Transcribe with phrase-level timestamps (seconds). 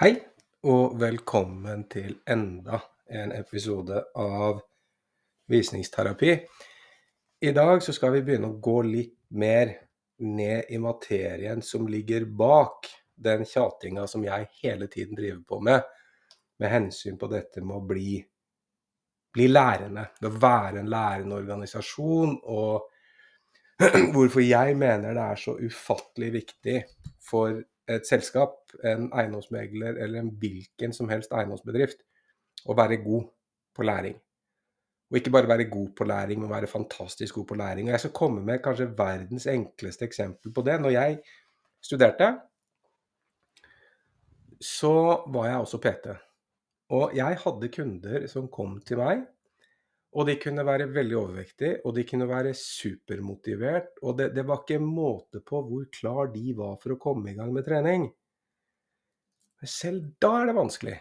[0.00, 0.14] Hei,
[0.64, 2.78] og velkommen til enda
[3.12, 4.62] en episode av
[5.52, 6.30] visningsterapi.
[7.44, 9.74] I dag så skal vi begynne å gå litt mer
[10.24, 15.84] ned i materien som ligger bak den tjatinga som jeg hele tiden driver på med,
[16.56, 18.14] med hensyn på dette med å bli,
[19.36, 20.06] bli lærende.
[20.16, 23.84] Det å være en lærende organisasjon, og
[24.16, 26.78] hvorfor jeg mener det er så ufattelig viktig
[27.20, 27.60] for
[27.96, 32.04] et selskap, en eiendomsmegler eller en hvilken som helst eiendomsbedrift
[32.68, 33.28] å være god
[33.76, 34.18] på læring.
[35.10, 37.88] Og ikke bare være god på læring, men være fantastisk god på læring.
[37.88, 40.76] Og jeg skal komme med kanskje verdens enkleste eksempel på det.
[40.80, 41.18] Når jeg
[41.82, 42.28] studerte,
[44.60, 46.14] så var jeg også PT.
[46.94, 49.24] Og jeg hadde kunder som kom til meg,
[50.10, 54.00] og de kunne være veldig overvektige, og de kunne være supermotivert.
[54.02, 57.36] Og det, det var ikke måte på hvor klar de var for å komme i
[57.38, 58.08] gang med trening.
[59.60, 60.96] Men selv da er det vanskelig.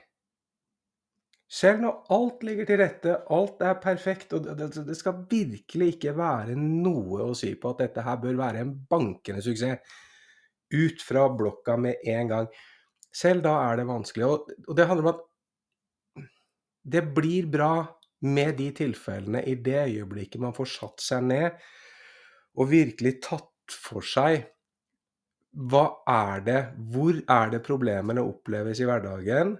[1.49, 6.13] Selv når alt ligger til rette, alt er perfekt, og det, det, skal virkelig ikke
[6.13, 9.97] være noe å si på at dette her bør være en bankende suksess.
[10.69, 12.51] Ut fra blokka med en gang.
[13.09, 14.27] Selv da er det vanskelig.
[14.27, 15.25] Og, og det handler om at
[16.93, 17.71] det blir bra
[18.27, 21.61] med de tilfellene i det øyeblikket man får satt seg ned
[22.59, 24.43] og virkelig tatt for seg
[25.49, 26.59] hva er det,
[26.93, 29.55] hvor er det problemene oppleves i hverdagen?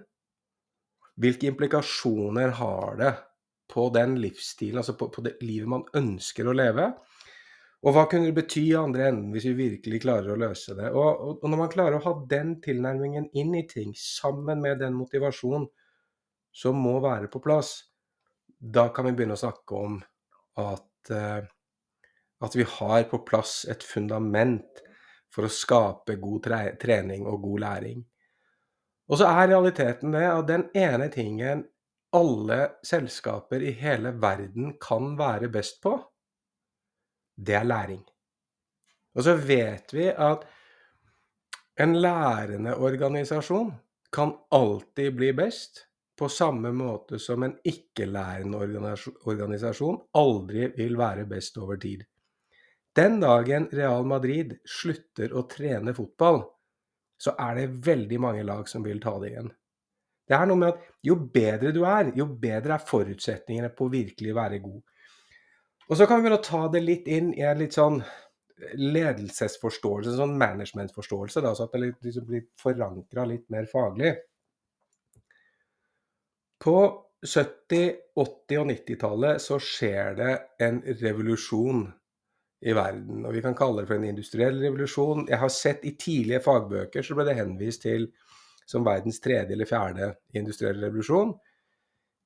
[1.20, 3.10] Hvilke implikasjoner har det
[3.70, 6.86] på den livsstilen, altså på, på, det livet man ønsker å leve?
[7.80, 10.92] Og hva kunne det bety i andre enden hvis vi virkelig klarer å løse det?
[10.92, 14.82] Og, og, og, når man klarer å ha den tilnærmingen inn i ting, sammen med
[14.84, 15.66] den motivasjonen
[16.54, 17.89] som må være på plass,
[18.60, 19.96] da kan vi begynne å snakke om
[20.60, 21.40] at, uh,
[22.44, 24.84] at vi har på plass et fundament
[25.32, 28.04] for å skape god tre trening og god læring.
[29.10, 31.64] Og så er realiteten det at den ene tingen
[32.14, 35.94] alle selskaper i hele verden kan være best på,
[37.40, 38.02] det er læring.
[39.14, 40.44] Og så vet vi at
[41.80, 43.72] en lærende organisasjon
[44.12, 45.86] kan alltid bli best,
[46.20, 52.04] på samme måte som en ikke-lærende organisasjon aldri vil være best over tid.
[52.96, 56.42] Den dagen Real Madrid slutter å trene fotball,
[57.20, 59.50] så er det veldig mange lag som vil ta det igjen.
[60.30, 63.92] Det er noe med at jo bedre du er, jo bedre er forutsetningene på å
[63.92, 64.80] virkelig være god.
[65.90, 67.98] Og så kan vi ta det litt inn i en litt sånn
[68.78, 74.12] ledelsesforståelse, sånn managementforståelse, da, så at det liksom blir forankra litt mer faglig.
[76.60, 76.76] På
[77.26, 80.32] 70-, 80- og 90-tallet så skjer det
[80.64, 81.86] en revolusjon
[82.60, 83.24] i verden.
[83.24, 85.26] Og vi kan kalle det for en industriell revolusjon.
[85.28, 88.10] Jeg har sett i tidlige fagbøker så ble det henvist til
[88.68, 91.32] som verdens tredje eller fjerde industrielle revolusjon.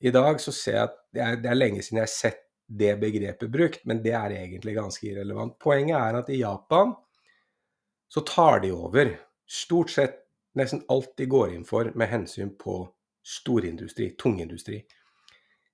[0.04, 2.42] I dag så ser jeg at det er, det er lenge siden jeg har sett
[2.64, 5.56] det begrepet brukt, men det er egentlig ganske irrelevant.
[5.60, 6.94] Poenget er at i Japan
[8.10, 9.14] så tar de over
[9.46, 10.20] stort sett
[10.58, 12.82] nesten alt de går inn for med hensyn på
[13.24, 14.84] storindustri, tungindustri.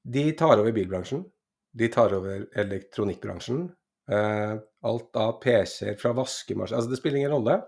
[0.02, 1.24] De tar over bilbransjen.
[1.72, 3.68] De tar over elektronikkbransjen.
[4.10, 7.60] Uh, alt av PC-er fra vaskemaskiner Altså, det spiller ingen rolle.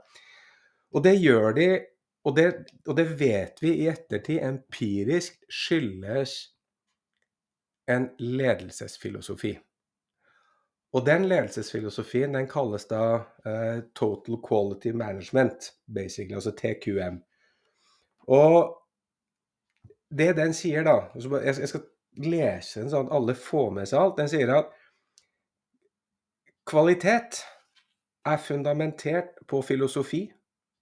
[0.92, 1.69] Og det gjør de,
[2.26, 2.47] og det,
[2.87, 6.34] og det vet vi i ettertid empirisk skyldes
[7.91, 9.54] en ledelsesfilosofi.
[10.92, 13.04] Og den ledelsesfilosofien den kalles da
[13.47, 17.22] uh, Total Quality Management, basically, altså TQM.
[18.28, 18.81] Og
[20.12, 21.87] det den sier, da Jeg skal
[22.21, 24.19] lese den sånn at alle får med seg alt.
[24.21, 24.73] Den sier at
[26.69, 27.41] Kvalitet
[28.25, 30.28] er fundamentert på filosofi,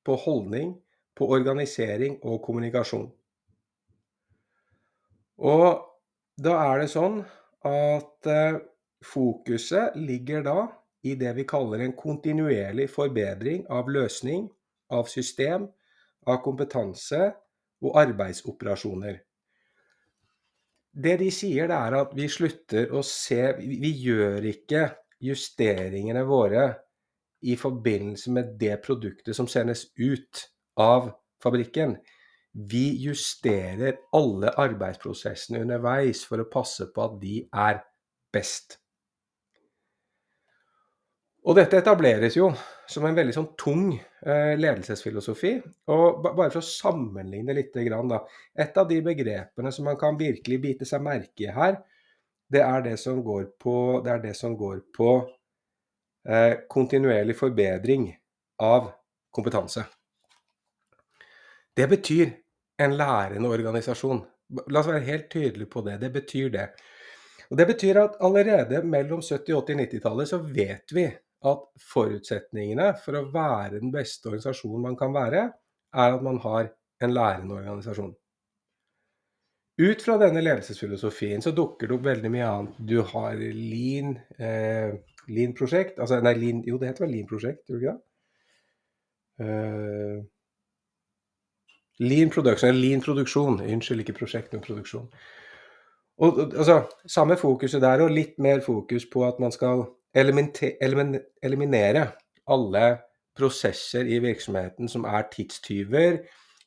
[0.05, 0.75] på holdning,
[1.17, 3.07] på organisering og kommunikasjon.
[5.41, 5.81] Og
[6.37, 7.23] da er det sånn
[7.69, 8.61] at eh,
[9.05, 10.59] fokuset ligger da
[11.09, 14.51] i det vi kaller en kontinuerlig forbedring av løsning,
[14.93, 15.65] av system,
[16.28, 17.31] av kompetanse
[17.81, 19.16] og arbeidsoperasjoner.
[20.91, 24.89] Det de sier, det er at vi slutter å se Vi gjør ikke
[25.22, 26.65] justeringene våre
[27.47, 30.42] i forbindelse med det produktet som sendes ut
[30.81, 31.95] av fabrikken.
[32.53, 37.81] Vi justerer alle arbeidsprosessene underveis for å passe på at de er
[38.34, 38.81] best.
[41.48, 42.51] Og dette etableres jo
[42.91, 45.54] som en veldig sånn tung eh, ledelsesfilosofi.
[45.92, 48.21] Og bare for å sammenligne litt, da.
[48.53, 51.78] Et av de begrepene som man kan virkelig bite seg merke i her,
[52.51, 55.15] det er det som går på, det det som går på
[56.28, 58.10] eh, kontinuerlig forbedring
[58.60, 58.91] av
[59.33, 59.87] kompetanse.
[61.77, 62.34] Det betyr
[62.83, 64.21] en lærende organisasjon.
[64.69, 66.01] La oss være helt tydelige på det.
[66.03, 66.69] Det betyr det.
[67.51, 71.07] Og Det betyr at allerede mellom 70-, 80-, 90-tallet så vet vi
[71.48, 75.45] at forutsetningene for å være den beste organisasjonen man kan være,
[75.97, 76.69] er at man har
[77.01, 78.13] en lærende organisasjon.
[79.81, 82.81] Ut fra denne ledelsesfilosofien så dukker det opp veldig mye annet.
[82.84, 84.92] Du har Lean, eh,
[85.33, 88.07] Lean-prosjekt altså, Nei, Lean, jo, det heter vel Lean-prosjekt, gjør det ikke det?
[89.41, 90.21] Uh,
[91.98, 93.63] lean production, lean produksjon.
[93.65, 95.09] Unnskyld, ikke prosjekt, men produksjon.
[96.21, 102.04] Og, altså, Samme fokuset der, og litt mer fokus på at man skal eliminere
[102.51, 102.84] alle
[103.36, 106.18] prosesser i virksomheten som er tidstyver,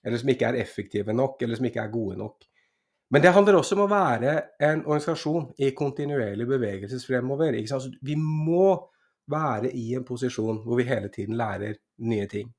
[0.03, 2.47] eller som ikke er effektive nok, eller som ikke er gode nok.
[3.13, 7.53] Men det handler også om å være en organisasjon i kontinuerlig bevegelses fremover.
[7.53, 8.73] Altså, vi må
[9.29, 11.77] være i en posisjon hvor vi hele tiden lærer
[12.09, 12.49] nye ting.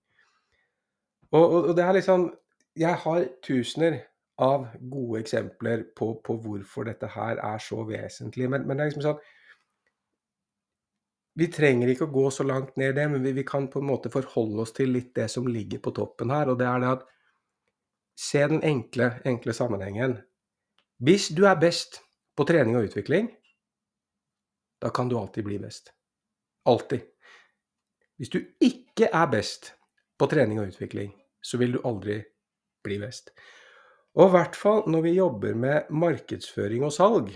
[1.33, 2.33] Og, og, og det er liksom
[2.77, 4.01] Jeg har tusener
[4.43, 8.49] av gode eksempler på, på, hvorfor dette her er så vesentlig.
[8.51, 9.21] Men, men, det er liksom sånn
[11.35, 13.81] Vi trenger ikke å gå så langt ned i det, men vi, vi, kan på
[13.83, 16.53] en måte forholde oss til litt det som ligger på toppen her.
[16.53, 17.09] Og det er det at
[18.15, 20.21] Se den enkle, enkle sammenhengen.
[21.03, 21.99] Hvis du er best
[22.39, 23.27] på trening og utvikling,
[24.79, 25.91] da kan du alltid bli best.
[26.71, 27.03] Alltid.
[28.17, 29.73] Hvis du ikke er best
[30.19, 31.11] på trening og utvikling,
[31.43, 32.21] så vil du aldri
[32.87, 33.33] bli best.
[34.15, 37.35] Og i hvert fall når vi jobber med markedsføring og salg.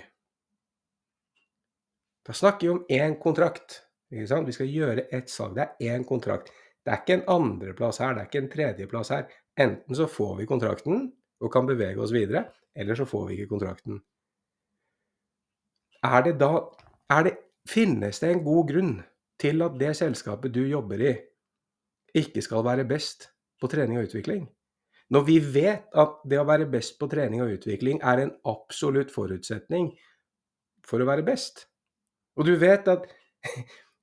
[2.22, 3.87] Da snakker vi om én kontrakt.
[4.10, 5.56] Vi skal gjøre ett salg.
[5.58, 6.52] Det er én kontrakt.
[6.84, 9.26] Det er ikke en andreplass her, det er ikke en tredjeplass her.
[9.60, 11.02] Enten så får vi kontrakten
[11.44, 13.98] og kan bevege oss videre, eller så får vi ikke kontrakten.
[16.06, 16.52] Er det da
[17.12, 17.34] er det,
[17.68, 18.92] Finnes det en god grunn
[19.40, 21.10] til at det selskapet du jobber i,
[22.16, 23.26] ikke skal være best
[23.60, 24.46] på trening og utvikling?
[25.12, 29.12] Når vi vet at det å være best på trening og utvikling er en absolutt
[29.12, 29.90] forutsetning
[30.84, 31.66] for å være best.
[32.40, 33.04] Og du vet at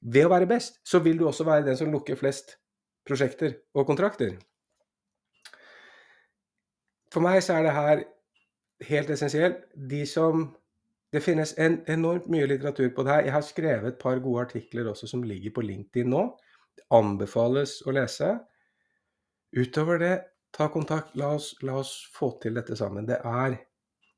[0.01, 2.57] ved å være best, så vil du også være den som lukker flest
[3.05, 4.35] prosjekter og kontrakter.
[7.13, 8.03] For meg så er det her
[8.89, 9.65] helt essensielt.
[9.75, 10.51] De som
[11.13, 13.21] Det finnes en, enormt mye litteratur på det her.
[13.23, 16.23] Jeg har skrevet et par gode artikler også som ligger på LinkedIn nå.
[16.75, 18.33] Det anbefales å lese.
[19.55, 20.15] Utover det
[20.51, 21.15] ta kontakt.
[21.15, 23.07] La oss, la oss få til dette sammen.
[23.07, 23.55] Det er,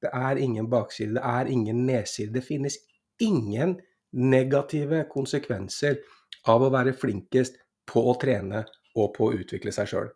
[0.01, 2.33] det er ingen bakside, det er ingen nedside.
[2.33, 2.80] Det finnes
[3.21, 3.77] ingen
[4.13, 6.00] negative konsekvenser
[6.48, 8.63] av å være flinkest på å trene
[8.98, 10.09] og på å utvikle seg sjøl.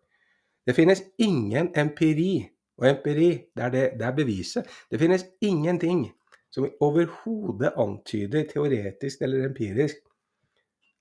[0.65, 2.43] Det finnes ingen empiri,
[2.79, 4.69] og empiri, det er, det, det er beviset.
[4.89, 6.05] Det finnes ingenting
[6.53, 10.01] som overhodet antyder, teoretisk eller empirisk,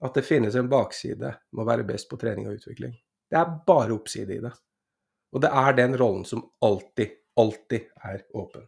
[0.01, 2.95] at det finnes en bakside med å være best på trening og utvikling.
[3.31, 4.53] Det er bare oppside i det.
[5.35, 8.65] Og det er den rollen som alltid, alltid er åpen.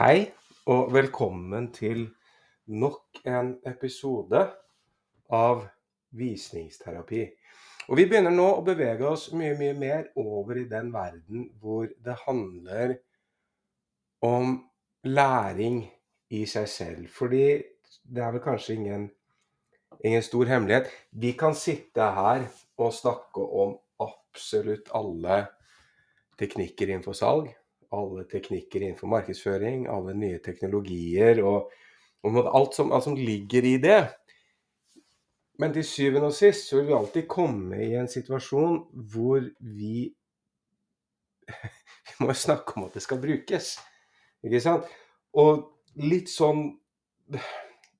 [0.00, 0.30] Hei,
[0.72, 2.06] og velkommen til
[2.72, 4.40] nok en episode
[5.36, 5.66] av
[6.16, 7.26] visningsterapi.
[7.90, 11.84] Og Vi begynner nå å bevege oss mye mye mer over i den verden hvor
[11.84, 12.96] det handler
[14.24, 14.56] om
[15.04, 15.82] læring
[16.32, 17.12] i seg selv.
[17.12, 17.60] Fordi
[18.00, 19.08] det er vel kanskje ingen
[20.00, 20.88] ingen stor hemmelighet.
[21.12, 22.48] Vi kan sitte her
[22.80, 25.42] og snakke om absolutt alle
[26.40, 27.52] teknikker innenfor salg.
[27.90, 31.72] Alle teknikker innenfor markedsføring, alle nye teknologier og,
[32.22, 34.00] og alt, som, alt, som, ligger i det.
[35.60, 38.78] Men til syvende og sist så vil vi alltid komme i en situasjon
[39.12, 40.10] hvor vi
[42.10, 43.74] Vi må snakke om at det skal brukes.
[44.44, 44.86] Ikke sant?
[45.36, 45.66] Og
[46.00, 46.68] litt sånn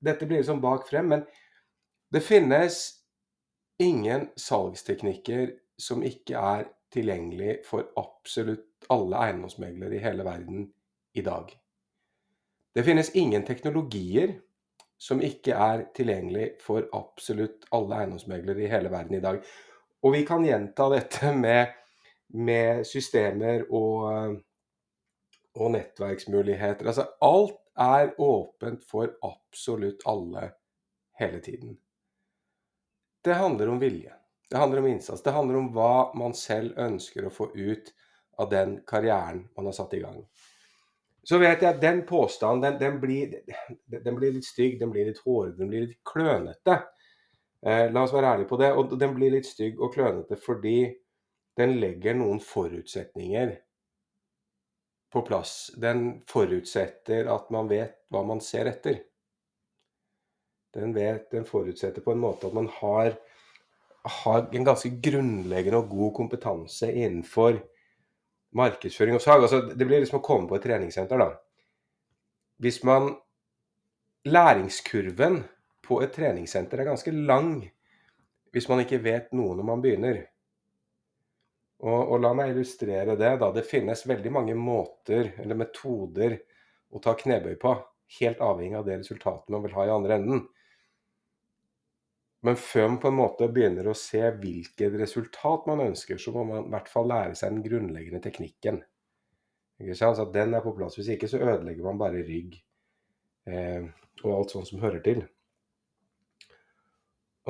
[0.01, 1.21] Dette blir sånn bak frem, men
[2.11, 2.79] det finnes
[3.79, 10.65] ingen salgsteknikker som ikke er tilgjengelig for absolutt alle eiendomsmeglere i hele verden
[11.13, 11.51] i dag.
[12.73, 14.37] Det finnes ingen teknologier
[15.01, 19.41] som ikke er tilgjengelig for absolutt alle eiendomsmeglere i hele verden i dag.
[20.01, 21.73] Og vi kan gjenta dette med,
[22.37, 24.37] med systemer og,
[25.57, 26.87] og nettverksmuligheter.
[26.87, 30.51] Altså alt er åpent for absolutt alle
[31.19, 31.77] hele tiden.
[33.25, 34.20] Det handler om vilje.
[34.51, 35.23] Det handler om innsats.
[35.23, 37.93] Det handler om hva man selv ønsker å få ut
[38.41, 40.17] av den karrieren man har satt i gang.
[41.23, 43.37] Så vet jeg at den påstanden den, den, blir,
[43.87, 46.81] den blir, litt stygg, den blir litt hårete, den blir litt klønete.
[47.63, 48.73] Eh, la oss være ærlige på det.
[48.75, 50.79] Og den blir litt stygg og klønete fordi
[51.59, 53.55] den legger noen forutsetninger
[55.11, 55.55] på plass.
[55.79, 58.99] Den forutsetter at man vet hva man ser etter.
[60.75, 63.15] Den, vet, den forutsetter på en måte at man har
[64.03, 67.59] har en ganske grunnleggende og god kompetanse innenfor
[68.57, 69.45] markedsføring og salg.
[69.45, 71.29] Altså, det blir liksom å komme på et treningssenter, da.
[72.61, 73.13] Hvis man
[74.21, 75.39] Læringskurven
[75.81, 77.55] på et treningssenter er ganske lang
[78.53, 80.19] hvis man ikke vet noe når man begynner.
[81.81, 83.31] Og, og, la meg illustrere det.
[83.41, 83.49] da.
[83.55, 86.35] Det finnes veldig mange måter eller metoder
[86.91, 87.71] å ta knebøy på,
[88.19, 90.43] helt avhengig av det resultatet man vil ha i andre enden.
[92.41, 96.45] Men før man på en måte begynner å se hvilket resultat man ønsker, så må
[96.47, 98.81] man i hvert fall lære seg den grunnleggende teknikken.
[99.93, 100.97] Så at den er på plass.
[100.97, 102.57] Hvis ikke så ødelegger man bare rygg
[103.49, 103.85] eh,
[104.23, 105.23] og alt sånt som hører til.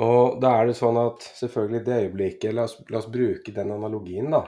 [0.02, 3.74] Og da er det sånn at selvfølgelig det øyeblikket La oss, la oss bruke den
[3.74, 4.46] analogien, da.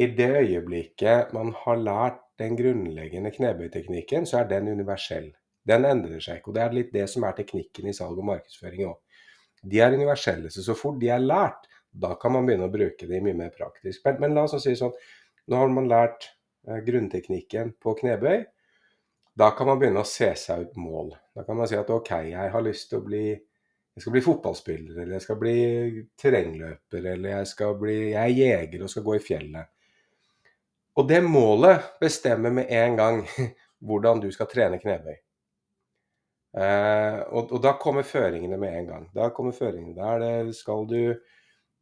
[0.00, 5.28] I det øyeblikket man har lært den grunnleggende knebøyteknikken, så er den universell.
[5.66, 6.50] Den endrer seg ikke.
[6.50, 8.98] Og det er litt det som er teknikken i salg og markedsføring òg.
[9.60, 10.50] De er universelle.
[10.50, 13.50] Så så fort de er lært, da kan man begynne å bruke de mye mer
[13.54, 14.04] praktisk.
[14.06, 14.94] Men, men la oss si sånn
[15.50, 16.28] Nå har man lært
[16.68, 18.44] eh, grunnteknikken på knebøy.
[19.40, 21.08] Da kan man begynne å se seg ut mål.
[21.34, 23.24] Da kan man si at OK, jeg har lyst til å bli
[23.96, 25.54] jeg skal bli fotballspiller, eller jeg skal bli
[26.20, 29.72] terrengløper, eller jeg skal bli Jeg er jeger og skal gå i fjellet.
[30.96, 33.18] Og det målet bestemmer med en gang
[33.86, 35.18] hvordan du skal trene knebøy.
[36.50, 39.04] Eh, og, og, da kommer føringene med en gang.
[39.14, 39.94] Da kommer føringene.
[39.98, 41.14] Da er det skal du,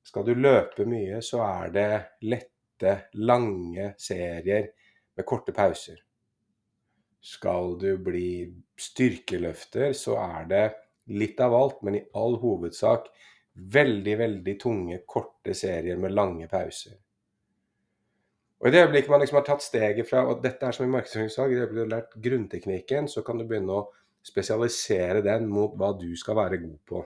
[0.05, 1.89] skal du løpe mye, så er det
[2.29, 4.69] lette, lange serier
[5.17, 5.99] med korte pauser.
[7.25, 8.47] Skal du bli
[8.79, 10.67] styrkeløfter, så er det
[11.19, 13.09] litt av alt, men i all hovedsak
[13.59, 16.95] veldig, veldig tunge, korte serier med lange pauser.
[18.59, 20.91] Og I det øyeblikket man liksom har tatt steget fra og dette er som i
[20.91, 23.87] markedsføringsfag, i det øyeblikket du har lært grunnteknikken, så kan du begynne å
[24.27, 27.05] spesialisere den mot hva du skal være god på.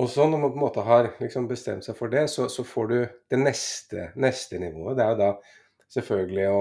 [0.00, 2.64] Og så når man på en måte har liksom bestemt seg for det, så, så,
[2.64, 2.96] får du
[3.30, 4.96] det neste, neste, nivået.
[4.96, 5.30] Det er jo da
[5.92, 6.60] selvfølgelig å,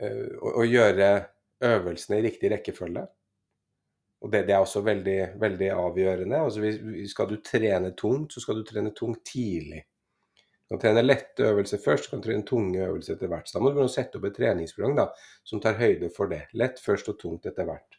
[0.00, 1.10] øh, å, å gjøre
[1.70, 3.04] øvelsene i riktig rekkefølge.
[4.20, 6.40] Og det, det, er også veldig, veldig avgjørende.
[6.40, 6.72] Altså,
[7.12, 9.84] skal du trene tungt, så skal du trene tungt tidlig.
[10.70, 13.48] Du kan trene lette øvelser først, du kan trene tunge øvelser etter hvert.
[13.50, 15.08] Så da må du sette opp et treningsprogram da,
[15.42, 16.44] som tar høyde for det.
[16.54, 17.96] Lett først og tungt etter hvert.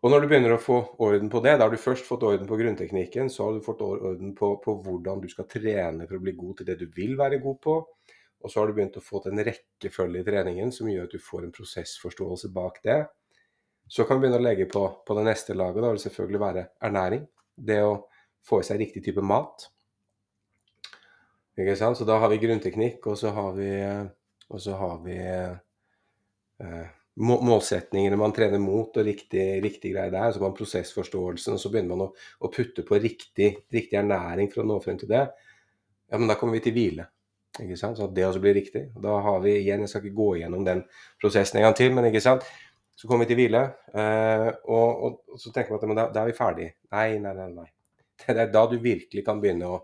[0.00, 2.48] Og når du begynner å få orden på det, da har du først fått orden
[2.48, 6.24] på grunnteknikken, så har du fått orden på, på hvordan du skal trene for å
[6.24, 7.76] bli god til det du vil være god på.
[8.44, 11.16] Og så har du begynt å få til en rekkefølge i treningen som gjør at
[11.16, 12.98] du får en prosessforståelse bak det.
[13.92, 15.84] Så kan du begynne å legge på, på det neste laget.
[15.84, 17.28] Da vil selvfølgelig være ernæring.
[17.56, 17.94] Det å
[18.44, 19.68] få i seg riktig type mat.
[21.54, 21.98] Ikke sant?
[21.98, 23.70] Så da har vi grunnteknikk, og så har vi,
[24.50, 26.92] og så har vi eh,
[27.22, 30.32] målsetningene man trener mot, og riktig, riktig greie der.
[30.32, 34.50] Så har man prosessforståelsen, og så begynner man å, å putte på riktig, riktig, ernæring
[34.52, 35.26] for å nå frem til det.
[36.10, 37.08] Ja, men da kommer vi til hvile.
[37.62, 38.00] Ikke sant?
[38.00, 38.88] Så det også blir riktig.
[38.98, 40.82] Da har vi igjen, Jeg skal ikke gå gjennom den
[41.22, 42.46] prosessen en gang til, men ikke sant?
[42.94, 43.62] så kommer vi til hvile.
[43.94, 46.68] Eh, og, og, så tenker man at da, da er vi ferdig.
[46.94, 47.48] Nei, nei, nei.
[47.56, 47.68] nei.
[48.24, 49.80] Det er da du virkelig kan begynne å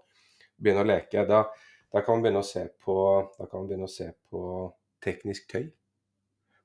[0.60, 1.24] begynne å leke.
[1.28, 1.42] Da,
[1.90, 4.42] da, kan man begynne å se på, å se på
[5.04, 5.68] teknisk tøy.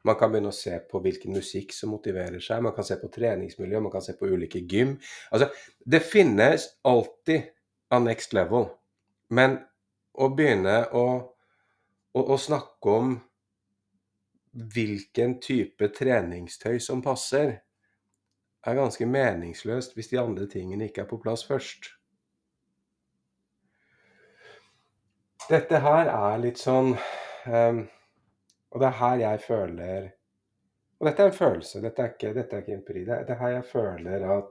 [0.05, 2.61] Man kan begynne å se på hvilken musikk som motiverer seg.
[2.61, 4.97] Man kan se på treningsmiljø, man kan se på ulike gym.
[5.33, 5.49] Altså,
[5.81, 7.49] det finnes alltid
[7.89, 8.69] a next level.
[9.33, 9.57] Men
[10.13, 11.05] å begynne å,
[12.13, 13.15] å, å snakke om
[14.55, 17.57] hvilken type treningstøy som passer,
[18.65, 21.91] er ganske meningsløst hvis de andre tingene ikke er på plass først.
[25.45, 27.81] Dette her er litt sånn um,
[28.73, 30.07] Og det er her jeg føler
[30.97, 33.03] Og dette er en følelse, dette er ikke, dette er ikke empiri.
[33.05, 34.47] Det, det er her jeg føler at,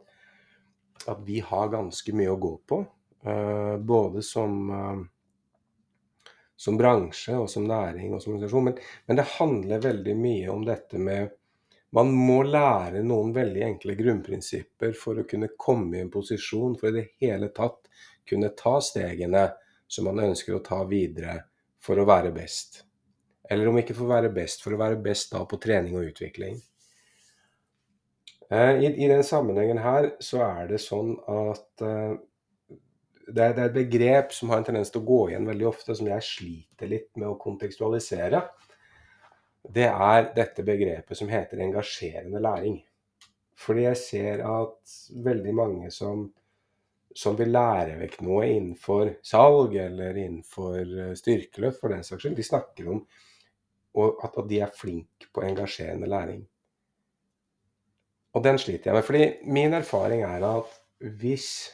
[1.09, 2.79] at, vi har ganske mye å gå på.
[3.25, 8.69] Uh, både som, uh, som bransje og som næring og som organisasjon.
[8.69, 11.33] Men, men, det handler veldig mye om dette med
[11.95, 16.91] Man må lære noen veldig enkle grunnprinsipper for å kunne komme i en posisjon for
[16.91, 17.89] i det hele tatt
[18.29, 19.49] kunne ta stegene
[19.95, 21.39] som man ønsker å ta videre
[21.83, 22.83] for å være best.
[23.51, 26.09] Eller om ikke for å være best, for å være best da på trening og
[26.13, 26.57] utvikling.
[28.51, 32.15] Eh, I, I den sammenhengen her så er det sånn at uh,
[33.27, 35.69] det, er, det, er, et begrep som har en tendens til å gå igjen veldig
[35.71, 38.43] ofte, som jeg sliter litt med å kontekstualisere.
[39.75, 42.83] Det er dette begrepet som heter engasjerende læring.
[43.57, 46.27] Fordi jeg ser at veldig mange som
[47.15, 52.37] som vil lære vekk noe innenfor salg eller innenfor eh, styrkeløft, for den saks skyld,
[52.39, 53.05] de snakker om
[54.25, 56.43] at, de er flinke på engasjerende læring.
[58.35, 59.07] Og den sliter jeg med.
[59.07, 60.81] fordi min erfaring er at
[61.21, 61.71] hvis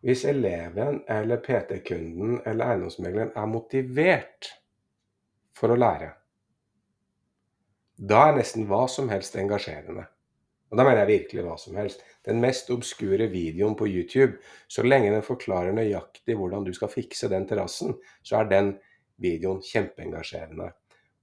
[0.00, 4.48] Hvis eleven eller PT-kunden eller eiendomsmegleren er motivert
[5.52, 6.06] for å lære,
[8.00, 10.06] da er nesten hva som helst engasjerende.
[10.70, 12.02] Og da mener jeg virkelig hva som helst.
[12.26, 14.38] Den mest obskure videoen på YouTube,
[14.70, 18.74] så lenge den forklarer nøyaktig hvordan du skal fikse den terrassen, så er den
[19.20, 20.70] videoen kjempeengasjerende.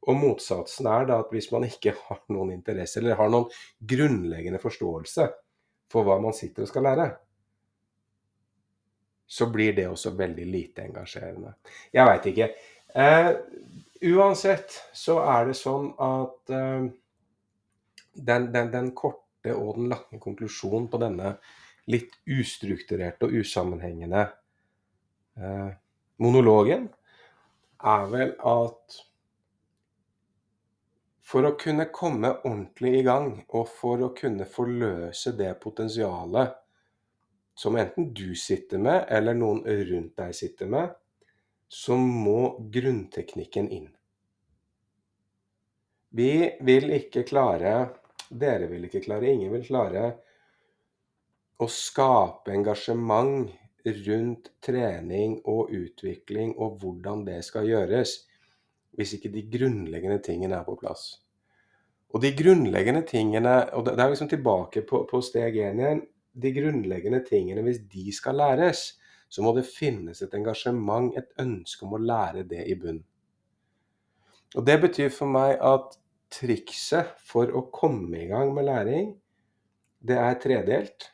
[0.08, 3.48] Og motsatsen er da at hvis man ikke har noen interesse, eller har noen
[3.80, 5.30] grunnleggende forståelse
[5.92, 7.08] for hva man sitter og skal lære,
[9.28, 11.54] så blir det også veldig lite engasjerende.
[11.94, 12.48] Jeg veit ikke.
[12.96, 13.32] Eh,
[14.14, 16.88] uansett så er det sånn at eh,
[18.16, 21.36] den, den, den, korte og den lange konklusjonen på denne
[21.92, 24.24] litt ustrukturerte og usammenhengende
[25.40, 25.70] eh,
[26.24, 26.88] monologen
[27.78, 29.02] er vel at
[31.28, 36.56] for å kunne komme ordentlig i gang, og for å kunne forløse det potensialet
[37.58, 40.94] som enten du sitter med, eller noen rundt deg sitter med,
[41.68, 43.90] så må grunnteknikken inn.
[46.16, 46.32] Vi
[46.64, 47.74] vil ikke klare,
[48.30, 50.08] dere vil ikke klare, ingen vil klare
[51.58, 53.48] å skape engasjement
[54.08, 58.20] rundt trening og utvikling og hvordan det skal gjøres,
[58.98, 61.10] hvis ikke de grunnleggende tingene er på plass.
[62.16, 66.02] Og de grunnleggende tingene, og det er liksom tilbake på, på steg én igjen,
[66.38, 68.94] de grunnleggende tingene, hvis de skal læres,
[69.30, 73.02] så må det finnes et engasjement, et ønske om å lære det i bunn.
[74.56, 75.98] Og Det betyr for meg at
[76.34, 79.14] trikset for å komme i gang med læring,
[80.00, 81.12] det er tredelt.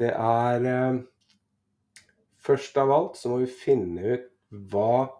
[0.00, 1.00] Det er eh,
[2.40, 4.28] Først av alt så må vi finne ut
[4.72, 5.10] hva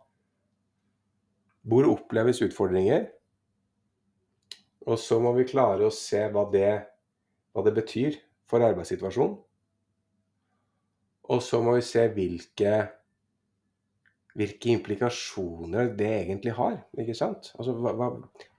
[1.69, 3.11] Hvor oppleves utfordringer?
[4.89, 6.71] Og så må vi klare å se hva det,
[7.53, 8.17] hva det betyr
[8.49, 9.37] for arbeidssituasjonen.
[11.31, 12.73] Og så må vi se hvilke,
[14.41, 16.79] hvilke implikasjoner det egentlig har.
[16.99, 17.53] ikke sant?
[17.59, 18.11] Altså, hva, hva,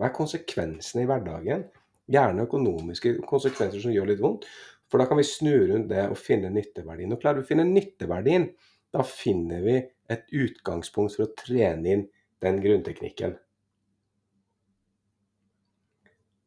[0.05, 1.65] er konsekvensene i hverdagen?
[2.11, 4.45] Gjerne økonomiske konsekvenser som gjør litt vondt.
[4.91, 7.13] For da kan vi snu rundt det og finne nytteverdien.
[7.15, 8.49] Og klarer vi å finne nytteverdien,
[8.91, 9.77] da finner vi
[10.11, 12.05] et utgangspunkt for å trene inn
[12.43, 13.37] den grunnteknikken.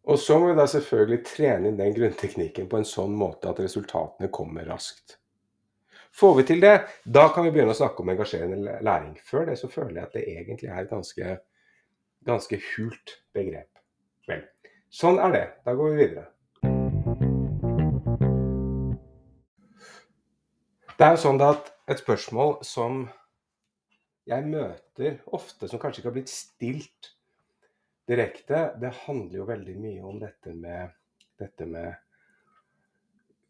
[0.05, 3.63] Og så må vi da selvfølgelig trene inn den grunnteknikken på en sånn måte at
[3.65, 5.17] resultatene kommer raskt.
[6.15, 6.75] Får vi til det,
[7.11, 9.17] da kan vi begynne å snakke om engasjerende læring.
[9.27, 11.33] Før det så føler jeg at det egentlig er et ganske,
[12.29, 13.81] ganske hult begrep.
[14.31, 14.45] Vel,
[14.95, 15.43] sånn er det.
[15.67, 16.29] Da går vi videre.
[20.95, 23.03] Det er jo sånn at et spørsmål som
[24.31, 27.15] jeg møter ofte, som kanskje ikke har blitt stilt
[28.07, 30.95] direkte, det handler jo veldig mye om dette med,
[31.43, 31.91] dette med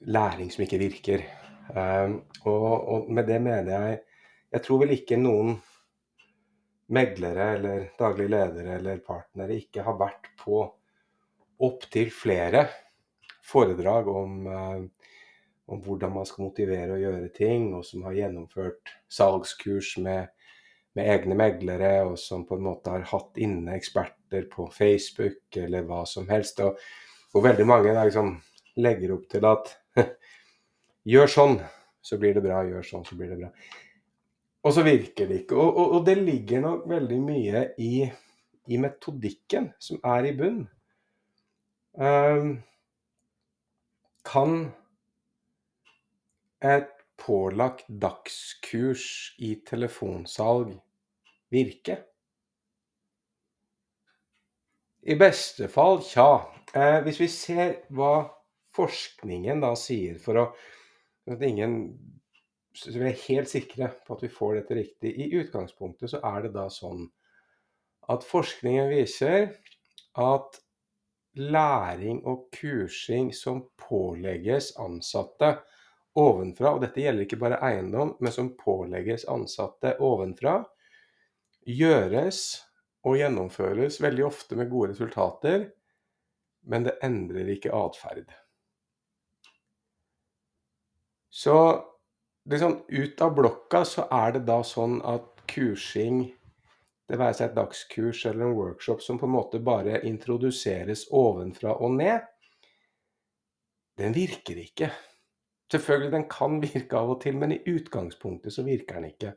[0.08, 1.28] læring som ikke virker.
[1.72, 4.00] Um, og, og, med det mener jeg
[4.52, 5.54] Jeg tror vel ikke noen
[6.94, 10.60] meglere eller daglig ledere eller partnere ikke har vært på
[11.64, 12.66] opptil flere
[13.44, 15.08] foredrag om, uh,
[15.72, 20.30] om hvordan man skal motivere og gjøre ting, og som har gjennomført salgskurs med
[20.94, 25.82] med egne meglere, og som på en måte har hatt inne eksperter på Facebook eller
[25.88, 26.60] hva som helst.
[26.62, 26.78] Og
[27.34, 28.36] og veldig mange liksom
[28.82, 29.72] legger opp til at
[31.08, 31.58] gjør sånn,
[32.04, 32.62] så blir det bra.
[32.68, 33.50] Gjør sånn, så blir det bra.
[34.64, 35.58] Og så virker det ikke.
[35.60, 40.62] Og, og, og det ligger nok veldig mye i, i, metodikken som er i bunn.
[41.94, 42.56] Um,
[44.24, 44.56] kan
[46.64, 46.90] et
[47.20, 49.06] pålagt dagskurs
[49.44, 50.72] i telefonsalg
[51.52, 52.00] virke?
[55.04, 56.46] I beste fall, tja.
[56.72, 58.24] Eh, hvis vi ser hva
[58.74, 60.46] forskningen da sier for å
[61.30, 61.78] at ingen
[62.74, 65.12] så vi er helt sikre på at vi får dette riktig.
[65.14, 67.06] I utgangspunktet så er det da sånn
[68.10, 69.52] at forskningen viser
[70.20, 70.58] at
[71.38, 75.56] læring og kursing som pålegges ansatte,
[76.18, 80.60] ovenfra, og dette gjelder ikke bare eiendom, men som pålegges ansatte ovenfra,
[81.66, 82.44] gjøres
[83.06, 85.68] og gjennomføres veldig ofte med gode resultater,
[86.70, 88.30] men det endrer ikke atferd.
[91.34, 91.84] Så
[92.50, 96.28] liksom, ut av blokka så er det da sånn at kursing,
[97.10, 101.74] det være seg et dagskurs eller en workshop som på en måte bare introduseres ovenfra
[101.82, 102.22] og ned,
[103.98, 104.92] den virker ikke.
[105.74, 109.34] Selvfølgelig, den kan virke av og til, men i utgangspunktet så virker den ikke.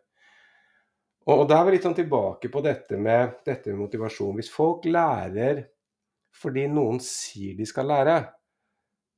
[1.27, 4.37] Og, da er vi litt sånn tilbake på dette med, dette med motivasjon.
[4.37, 5.65] Hvis folk lærer
[6.37, 8.19] fordi noen sier de skal lære,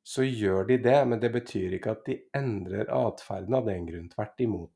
[0.09, 4.07] så gjør de det, men det betyr ikke at de endrer atferden av den grunn.
[4.09, 4.71] Tvert imot.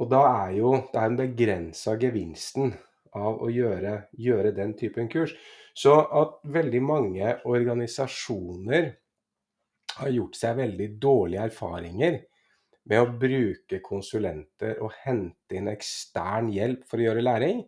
[0.00, 2.72] Og da er jo det er den begrensa gevinsten
[3.14, 5.36] av å gjøre, gjøre den typen kurs.
[5.76, 8.90] Så at veldig mange organisasjoner
[10.00, 12.18] har gjort seg veldig dårlige erfaringer
[12.90, 17.62] med å bruke konsulenter og hente inn ekstern hjelp for å gjøre læring,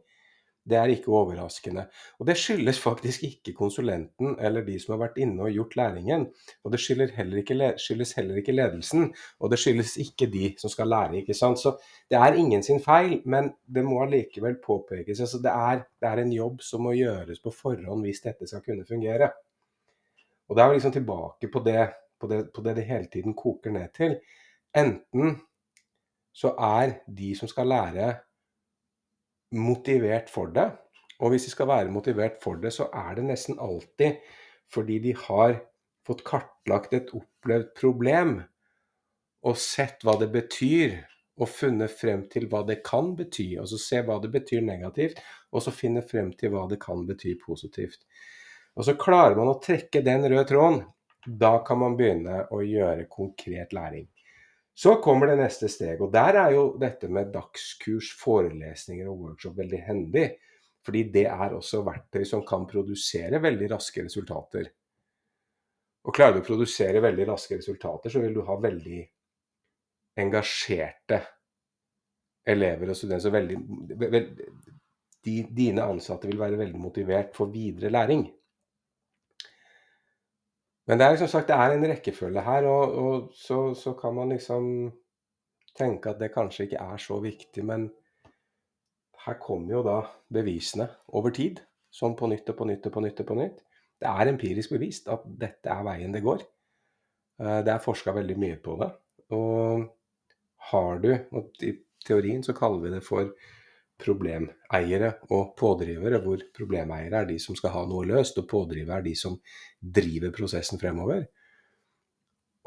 [0.68, 1.84] det er ikke overraskende.
[2.20, 6.28] Og det skyldes faktisk ikke konsulenten eller de som har vært inne og gjort læringen.
[6.62, 9.08] Og det skyldes heller ikke, skyldes heller ikke ledelsen,
[9.40, 11.16] og det skyldes ikke de som skal lære.
[11.18, 11.58] ikke sant?
[11.58, 11.74] Så
[12.10, 15.20] det er ingen sin feil, men det må allikevel påpekes.
[15.20, 18.62] Altså det, er, det er en jobb som må gjøres på forhånd hvis dette skal
[18.62, 19.32] kunne fungere.
[20.48, 21.88] Og da er vi liksom tilbake på det,
[22.20, 24.20] på det, på det det hele tiden koker ned til.
[24.76, 25.40] Enten
[26.32, 28.12] så er de som skal lære
[29.52, 30.68] motivert for det.
[31.22, 34.22] Og hvis de skal være motivert for det, så er det nesten alltid
[34.72, 35.58] fordi de har
[36.06, 38.38] fått kartlagt et opplevd problem
[39.46, 41.00] og sett hva det betyr,
[41.40, 43.54] og funnet frem til hva det kan bety.
[43.58, 47.34] Altså se hva det betyr negativt, og så finne frem til hva det kan bety
[47.40, 48.04] positivt.
[48.76, 50.82] Og så klarer man å trekke den røde tråden.
[51.26, 54.06] Da kan man begynne å gjøre konkret læring.
[54.74, 59.58] Så kommer det neste steg, og der er jo dette med dagskurs, forelesninger og workshop
[59.60, 60.26] veldig hendig.
[60.82, 64.72] Fordi det er også verktøy som kan produsere veldig raske resultater.
[66.02, 69.02] Og klarer du å produsere veldig raske resultater, så vil du ha veldig
[70.22, 71.20] engasjerte
[72.50, 73.22] elever og studenter.
[73.28, 73.58] Så veldig,
[74.02, 74.42] veld,
[75.22, 78.26] dine ansatte vil være veldig motivert for videre læring.
[80.90, 84.14] Men det er som sagt det er en rekkefølge her, og, og så, så, kan
[84.16, 84.64] man liksom
[85.78, 87.64] tenke at det kanskje ikke er så viktig.
[87.64, 87.86] Men
[89.26, 90.00] her kommer jo da
[90.34, 93.22] bevisene over tid, sånn på nytt og på nytt og på nytt.
[93.22, 93.62] og på nytt.
[94.02, 96.42] Det er empirisk bevist at dette er veien det går.
[97.38, 98.90] Eh, det er forska veldig mye på det.
[99.36, 99.84] Og
[100.72, 103.30] har du og I teorien så kaller vi det for
[104.02, 109.06] problemeiere og pådrivere, hvor problemeiere er de som skal ha noe løst, og pådrivere er
[109.06, 109.38] de som
[109.80, 111.24] driver prosessen fremover.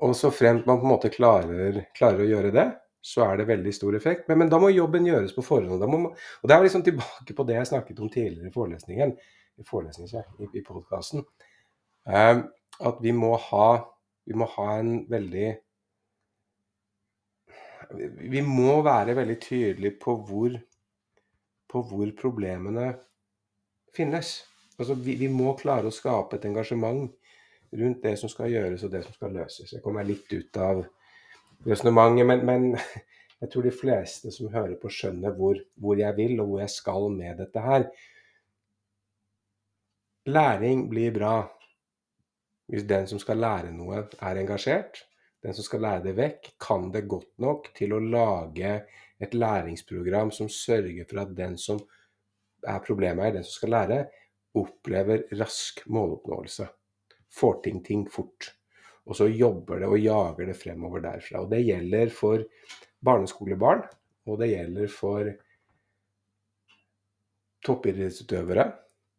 [0.03, 2.65] Og så fremt man på en måte klarer, klarer, å gjøre det,
[3.05, 4.27] så er det veldig stor effekt.
[4.27, 5.83] Men, men da må jobben gjøres på forhånd.
[5.91, 9.13] Man, og det er liksom tilbake på det jeg snakket om tidligere i forelesningen,
[9.55, 11.23] i, forelesningen, i, i podkasten.
[12.11, 12.47] Ehm,
[12.83, 13.69] at vi må, ha,
[14.27, 15.53] vi må ha en veldig
[18.25, 20.55] Vi må være veldig tydelige på hvor
[21.75, 22.93] på hvor problemene
[23.95, 24.37] finnes.
[24.79, 27.07] Altså, vi, vi, må klare å skape et engasjement
[27.75, 29.73] rundt det som skal gjøres og det som skal løses.
[29.73, 30.83] Jeg kommer litt ut av
[31.67, 32.67] resonnementet, men, men,
[33.41, 36.75] jeg tror de fleste som hører på, skjønner hvor, hvor, jeg vil og hvor jeg
[36.75, 37.89] skal med dette her.
[40.25, 41.35] Læring blir bra
[42.71, 45.03] hvis den som skal lære noe, er engasjert.
[45.45, 48.79] Den som skal lære det vekk, kan det godt nok til å lage
[49.21, 51.79] et læringsprogram som sørger for at den som
[52.65, 53.99] er problemet er den som skal lære,
[54.55, 56.67] opplever rask måloppnåelse.
[57.35, 58.53] Får ting ting fort.
[59.05, 61.43] Og så jobber det og jager det fremover derfra.
[61.43, 62.41] Og det gjelder for
[63.05, 63.83] barneskolebarn,
[64.25, 65.29] og det gjelder for
[67.65, 68.65] toppidrettsutøvere.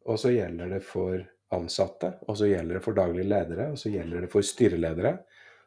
[0.06, 1.20] Og så gjelder det for
[1.54, 5.14] ansatte, og så gjelder det for daglige ledere, og så gjelder det for styreledere.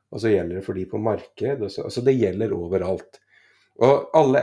[0.10, 1.66] Og så gjelder det for de på marked.
[1.70, 3.20] Så, altså det gjelder overalt.
[3.80, 4.42] Og alle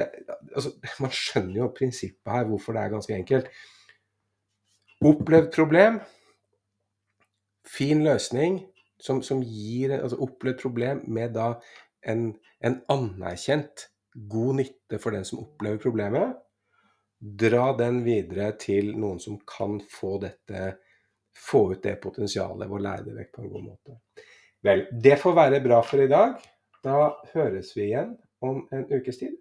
[0.55, 3.51] altså, Man skjønner jo prinsippet her, hvorfor det er ganske enkelt.
[5.05, 5.99] Opplevd problem,
[7.69, 8.63] fin løsning
[9.03, 11.51] som, som gir altså opplevd problem med da
[12.07, 12.31] en,
[12.65, 13.89] en, anerkjent
[14.31, 16.37] god nytte for den som opplever problemet.
[17.21, 20.77] Dra den videre til noen som kan få dette
[21.37, 23.99] få ut det potensialet ved å lære det vekk på en god måte.
[24.65, 26.39] Vel, det får være bra for i dag.
[26.85, 29.37] Da høres vi igjen om en ukes tid.